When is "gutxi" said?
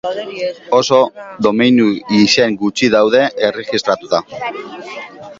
2.61-2.89